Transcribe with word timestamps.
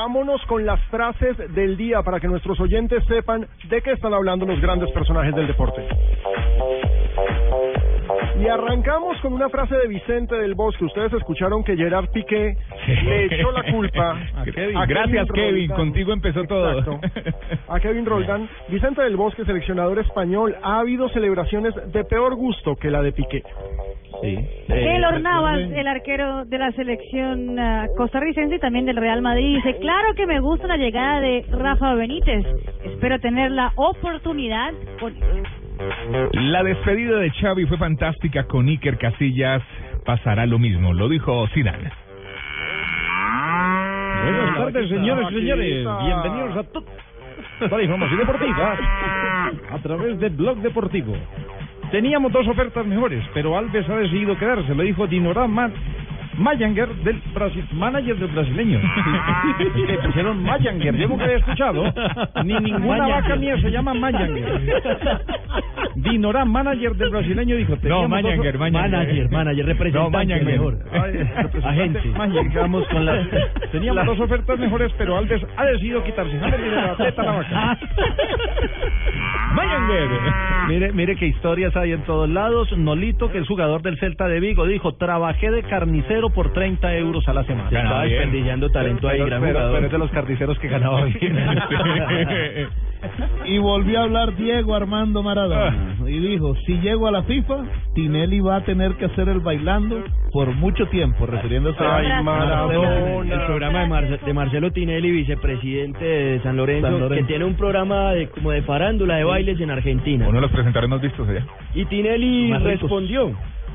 Vámonos 0.00 0.40
con 0.46 0.64
las 0.64 0.80
frases 0.82 1.36
del 1.52 1.76
día 1.76 2.00
para 2.04 2.20
que 2.20 2.28
nuestros 2.28 2.60
oyentes 2.60 3.02
sepan 3.08 3.48
de 3.68 3.82
qué 3.82 3.90
están 3.90 4.14
hablando 4.14 4.46
los 4.46 4.60
grandes 4.60 4.88
personajes 4.92 5.34
del 5.34 5.48
deporte. 5.48 5.84
Y 8.38 8.46
arrancamos 8.46 9.20
con 9.20 9.32
una 9.32 9.48
frase 9.48 9.74
de 9.74 9.88
Vicente 9.88 10.36
del 10.36 10.54
Bosque. 10.54 10.84
Ustedes 10.84 11.12
escucharon 11.14 11.64
que 11.64 11.76
Gerard 11.76 12.08
Piqué 12.12 12.56
le 12.86 13.24
echó 13.24 13.50
la 13.50 13.64
culpa 13.64 14.16
A 14.36 14.44
Kevin. 14.44 14.76
a 14.76 14.86
Gracias, 14.86 15.26
Kevin. 15.34 15.70
Contigo 15.72 16.12
empezó 16.12 16.44
todo. 16.44 17.00
A 17.66 17.80
Kevin 17.80 18.06
Roldán. 18.06 18.48
Vicente 18.68 19.02
del 19.02 19.16
Bosque, 19.16 19.44
seleccionador 19.44 19.98
español. 19.98 20.54
Ha 20.62 20.78
habido 20.78 21.08
celebraciones 21.08 21.74
de 21.92 22.04
peor 22.04 22.36
gusto 22.36 22.76
que 22.76 22.92
la 22.92 23.02
de 23.02 23.10
Piqué. 23.10 23.42
Sí. 24.22 24.36
Keylor 24.66 25.14
Eh, 25.14 25.20
Navas, 25.20 25.58
eh, 25.60 25.80
el 25.80 25.86
arquero 25.86 26.44
de 26.44 26.58
la 26.58 26.72
selección 26.72 27.58
ah, 27.58 27.86
costarricense 27.96 28.56
y 28.56 28.58
también 28.58 28.86
del 28.86 28.96
Real 28.96 29.22
Madrid, 29.22 29.56
dice, 29.56 29.76
claro 29.78 30.14
que 30.14 30.26
me 30.26 30.40
gusta 30.40 30.66
la 30.66 30.76
llegada 30.76 31.20
de 31.20 31.44
Rafa 31.50 31.94
Benítez. 31.94 32.44
Espero 32.84 33.18
tener 33.20 33.50
la 33.50 33.72
oportunidad 33.76 34.72
con... 34.98 35.14
La 36.32 36.62
despedida 36.62 37.18
de 37.18 37.30
Xavi 37.30 37.64
fue 37.66 37.78
fantástica 37.78 38.44
con 38.44 38.68
Iker 38.68 38.98
Casillas. 38.98 39.62
Pasará 40.04 40.44
lo 40.46 40.58
mismo, 40.58 40.92
lo 40.92 41.08
dijo 41.08 41.46
Zidane. 41.54 41.90
Buenas 44.22 44.56
tardes, 44.56 44.88
señores 44.88 45.26
y 45.30 45.34
señores. 45.34 45.88
Bienvenidos 46.04 46.56
a 46.56 46.62
todos. 46.64 46.88
Toda 47.68 47.82
información 47.82 48.18
deportiva 48.18 48.78
a 49.70 49.78
través 49.82 50.18
de 50.18 50.28
Blog 50.30 50.58
Deportivo. 50.58 51.14
Teníamos 51.90 52.32
dos 52.32 52.46
ofertas 52.46 52.86
mejores, 52.86 53.24
pero 53.34 53.56
Alves 53.56 53.88
ha 53.88 53.96
decidido 53.96 54.38
quedarse, 54.38 54.74
lo 54.74 54.82
dijo 54.82 55.06
Dinorama 55.06 55.70
Mayanger, 56.38 56.88
del 57.04 57.20
Brasil, 57.34 57.64
manager 57.72 58.16
del 58.16 58.28
brasileño. 58.28 58.80
Que 59.58 59.98
pusieron 59.98 60.42
Mayanger, 60.42 60.96
yo 60.96 61.08
nunca 61.08 61.24
había 61.24 61.38
escuchado. 61.38 61.82
Ni 62.44 62.54
ninguna 62.54 63.08
vaca 63.08 63.36
mía 63.36 63.60
se 63.60 63.70
llama 63.70 63.92
Mayanger. 63.94 64.82
Dinorá, 65.96 66.44
manager 66.44 66.94
del 66.96 67.10
brasileño, 67.10 67.56
dijo. 67.56 67.76
No, 67.82 68.08
Mayanger. 68.08 68.56
Manager, 68.58 69.28
manager, 69.30 69.66
representante 69.66 70.38
No, 70.40 70.44
mejor. 70.44 70.78
Ay, 70.92 71.12
representante. 71.12 71.66
Agente. 71.68 72.08
Mayanger. 72.16 72.60
Vamos 72.62 72.86
con 72.88 73.04
la... 73.04 73.26
Teníamos 73.72 74.06
dos 74.06 74.20
ofertas 74.20 74.58
mejores, 74.58 74.92
pero 74.96 75.16
Alves 75.16 75.42
ha 75.56 75.64
decidido 75.66 76.02
quitarse. 76.04 76.38
Jámele 76.38 76.70
de 76.70 76.76
la 76.76 76.96
teta 76.96 77.22
a 77.22 77.24
la 77.24 77.32
vaca. 77.32 77.78
Mayanger. 79.54 80.08
Mire, 80.68 80.92
mire 80.92 81.16
qué 81.16 81.26
historias 81.26 81.74
hay 81.76 81.92
en 81.92 82.02
todos 82.02 82.28
lados. 82.28 82.70
Nolito, 82.78 83.30
que 83.32 83.38
es 83.38 83.48
jugador 83.48 83.82
del 83.82 83.98
Celta 83.98 84.28
de 84.28 84.38
Vigo, 84.40 84.66
dijo, 84.66 84.94
trabajé 84.94 85.50
de 85.50 85.62
carnicero 85.64 86.30
por 86.30 86.52
30 86.52 86.94
euros 86.96 87.26
a 87.28 87.32
la 87.34 87.42
semana. 87.44 87.68
Ganaba 87.70 87.88
Estaba 87.88 88.04
bien. 88.04 88.18
desperdiciando 88.20 88.70
talento 88.70 89.08
ahí, 89.08 89.18
Pero- 89.18 89.26
gran 89.26 89.40
pero- 89.42 89.52
jugador. 89.54 89.74
pero 89.74 89.86
es 89.86 89.92
de 89.92 89.98
los 89.98 90.10
carniceros 90.12 90.58
que 90.60 90.68
ganaba 90.68 91.00
Y 93.46 93.58
volvió 93.58 94.00
a 94.00 94.02
hablar 94.04 94.36
Diego 94.36 94.74
Armando 94.74 95.22
Maradona 95.22 95.96
y 96.06 96.18
dijo, 96.18 96.54
si 96.66 96.78
llego 96.80 97.06
a 97.08 97.10
la 97.10 97.22
FIFA, 97.22 97.64
Tinelli 97.94 98.40
va 98.40 98.56
a 98.56 98.64
tener 98.64 98.94
que 98.94 99.06
hacer 99.06 99.28
el 99.28 99.40
bailando 99.40 100.02
por 100.32 100.54
mucho 100.54 100.86
tiempo, 100.88 101.26
refiriéndose 101.26 101.78
Ay, 101.82 102.06
a 102.10 102.22
Maradona. 102.22 103.34
El 103.34 103.46
programa 103.46 103.80
de, 103.80 103.86
Marce- 103.88 104.20
de 104.24 104.32
Marcelo 104.34 104.70
Tinelli, 104.72 105.10
vicepresidente 105.10 106.04
de 106.04 106.40
San 106.42 106.56
Lorenzo, 106.56 106.88
San 106.88 107.00
Lorenzo. 107.00 107.14
que 107.26 107.28
tiene 107.28 107.44
un 107.44 107.54
programa 107.54 108.12
de, 108.12 108.28
como 108.28 108.50
de 108.50 108.62
farándula 108.62 109.16
de 109.16 109.24
bailes 109.24 109.60
en 109.60 109.70
Argentina. 109.70 110.26
Uno 110.28 110.36
de 110.36 110.42
los 110.42 110.50
presentadores 110.50 110.90
más 110.90 111.00
vistos 111.00 111.28
allá. 111.28 111.44
Y 111.74 111.84
Tinelli 111.86 112.52
respondió. 112.58 113.32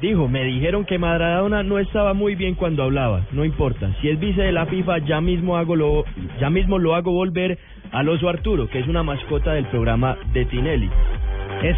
Dijo, 0.00 0.28
me 0.28 0.44
dijeron 0.44 0.84
que 0.84 0.98
Maradona 0.98 1.62
no 1.62 1.78
estaba 1.78 2.12
muy 2.12 2.34
bien 2.34 2.54
cuando 2.54 2.82
hablaba. 2.82 3.26
No 3.32 3.44
importa. 3.44 3.90
Si 4.00 4.08
es 4.08 4.18
vice 4.18 4.42
de 4.42 4.52
la 4.52 4.66
FIFA, 4.66 4.98
ya 4.98 5.20
mismo 5.20 5.56
hago 5.56 5.74
lo, 5.74 6.04
ya 6.38 6.50
mismo 6.50 6.78
lo 6.78 6.94
hago 6.94 7.12
volver 7.12 7.58
al 7.92 8.08
oso 8.08 8.28
Arturo, 8.28 8.68
que 8.68 8.80
es 8.80 8.88
una 8.88 9.02
mascota 9.02 9.52
del 9.52 9.66
programa 9.66 10.18
de 10.32 10.44
Tinelli. 10.44 10.90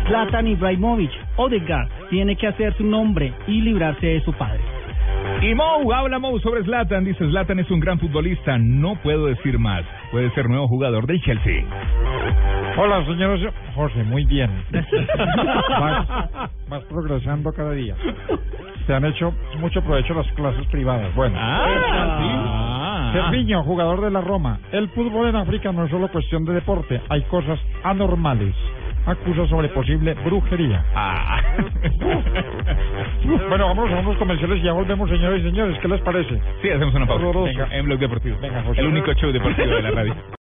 Zlatan 0.06 0.48
Ibrahimovic, 0.48 1.10
Odegaard, 1.36 1.88
tiene 2.10 2.36
que 2.36 2.48
hacer 2.48 2.74
su 2.74 2.84
nombre 2.84 3.32
y 3.46 3.60
librarse 3.60 4.06
de 4.06 4.20
su 4.22 4.32
padre. 4.32 4.77
Y 5.40 5.54
Mou, 5.54 5.92
habla 5.92 6.18
Mou 6.18 6.38
sobre 6.40 6.62
Zlatan. 6.64 7.04
Dice, 7.04 7.24
Zlatan 7.28 7.58
es 7.60 7.70
un 7.70 7.80
gran 7.80 7.98
futbolista. 7.98 8.58
No 8.58 8.96
puedo 9.02 9.26
decir 9.26 9.58
más. 9.58 9.84
Puede 10.10 10.30
ser 10.30 10.48
nuevo 10.48 10.66
jugador 10.66 11.06
del 11.06 11.20
Chelsea. 11.22 11.64
Hola, 12.76 13.04
señores. 13.04 13.52
José, 13.74 14.02
muy 14.04 14.24
bien. 14.24 14.50
Vas, 15.80 16.06
vas 16.68 16.84
progresando 16.84 17.52
cada 17.52 17.72
día. 17.72 17.94
Te 18.86 18.94
han 18.94 19.04
hecho 19.04 19.32
mucho 19.58 19.82
provecho 19.82 20.14
las 20.14 20.26
clases 20.32 20.66
privadas. 20.66 21.14
Bueno. 21.14 21.36
Ah, 21.38 22.18
sí. 22.20 22.78
Cerviño, 23.12 23.62
jugador 23.64 24.00
de 24.02 24.10
la 24.10 24.20
Roma. 24.20 24.58
El 24.72 24.88
fútbol 24.90 25.28
en 25.28 25.36
África 25.36 25.72
no 25.72 25.84
es 25.84 25.90
solo 25.90 26.08
cuestión 26.08 26.44
de 26.44 26.54
deporte, 26.54 27.00
hay 27.08 27.22
cosas 27.22 27.58
anormales. 27.82 28.54
Acusa 29.06 29.46
sobre 29.46 29.68
posible 29.68 30.14
brujería. 30.24 30.84
Ah. 30.94 31.40
Bueno, 33.48 33.68
vamos 33.68 33.90
a 33.90 33.98
unos 33.98 34.16
comerciales 34.16 34.58
y 34.58 34.62
ya 34.62 34.72
volvemos, 34.72 35.08
señores 35.10 35.40
y 35.42 35.48
señores. 35.48 35.78
¿Qué 35.80 35.88
les 35.88 36.00
parece? 36.02 36.40
Sí, 36.62 36.70
hacemos 36.70 36.94
una 36.94 37.06
pausa. 37.06 37.26
Venga, 37.40 37.68
en 37.72 37.84
Blog 37.86 37.98
Deportivo. 37.98 38.36
Venga, 38.40 38.62
José. 38.62 38.80
El 38.80 38.86
único 38.88 39.12
show 39.14 39.32
deportivo 39.32 39.74
de 39.74 39.82
la 39.82 39.90
radio. 39.90 40.14